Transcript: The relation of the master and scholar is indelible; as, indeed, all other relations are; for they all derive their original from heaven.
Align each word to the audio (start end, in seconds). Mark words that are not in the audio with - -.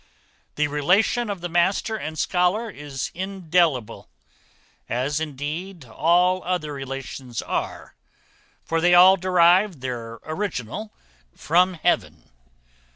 The 0.55 0.67
relation 0.67 1.29
of 1.29 1.41
the 1.41 1.47
master 1.47 1.95
and 1.95 2.17
scholar 2.17 2.71
is 2.71 3.11
indelible; 3.13 4.09
as, 4.89 5.19
indeed, 5.19 5.85
all 5.85 6.43
other 6.43 6.73
relations 6.73 7.39
are; 7.43 7.93
for 8.65 8.81
they 8.81 8.95
all 8.95 9.15
derive 9.15 9.79
their 9.81 10.15
original 10.25 10.91
from 11.35 11.75
heaven. 11.75 12.31